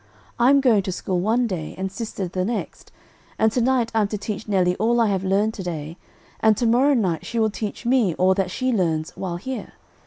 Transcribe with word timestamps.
I'm 0.39 0.61
going 0.61 0.81
to 0.81 0.91
school 0.91 1.19
one 1.19 1.45
day, 1.45 1.75
and 1.77 1.91
sister 1.91 2.27
the 2.27 2.43
next, 2.43 2.91
and 3.37 3.51
to 3.51 3.61
night 3.61 3.91
I'm 3.93 4.07
to 4.07 4.17
teach 4.17 4.47
Nelly 4.47 4.75
all 4.77 4.99
I 4.99 5.05
have 5.09 5.23
learned 5.23 5.53
to 5.53 5.63
day, 5.63 5.95
and 6.39 6.57
to 6.57 6.65
morrow 6.65 6.95
night 6.95 7.23
she 7.23 7.37
will 7.37 7.51
teach 7.51 7.85
me 7.85 8.15
all 8.15 8.33
that 8.33 8.49
she 8.49 8.71
learns 8.73 9.11
while 9.11 9.35
here. 9.37 9.73